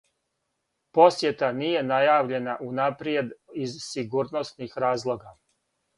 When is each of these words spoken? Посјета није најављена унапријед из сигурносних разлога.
Посјета 0.97 1.49
није 1.57 1.83
најављена 1.89 2.57
унапријед 2.69 3.35
из 3.67 3.77
сигурносних 3.93 4.77
разлога. 4.87 5.37